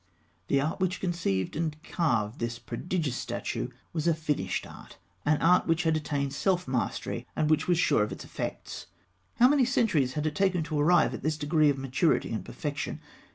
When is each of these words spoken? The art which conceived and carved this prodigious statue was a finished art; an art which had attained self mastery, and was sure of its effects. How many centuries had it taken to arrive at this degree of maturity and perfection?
The 0.47 0.59
art 0.59 0.79
which 0.79 0.99
conceived 0.99 1.55
and 1.55 1.77
carved 1.83 2.39
this 2.39 2.57
prodigious 2.57 3.15
statue 3.15 3.67
was 3.93 4.07
a 4.07 4.15
finished 4.15 4.65
art; 4.65 4.97
an 5.27 5.39
art 5.43 5.67
which 5.67 5.83
had 5.83 5.95
attained 5.95 6.33
self 6.33 6.67
mastery, 6.67 7.27
and 7.35 7.51
was 7.51 7.77
sure 7.77 8.01
of 8.01 8.11
its 8.11 8.25
effects. 8.25 8.87
How 9.35 9.47
many 9.47 9.63
centuries 9.63 10.13
had 10.13 10.25
it 10.25 10.33
taken 10.33 10.63
to 10.63 10.79
arrive 10.79 11.13
at 11.13 11.21
this 11.21 11.37
degree 11.37 11.69
of 11.69 11.77
maturity 11.77 12.31
and 12.33 12.43
perfection? 12.43 12.99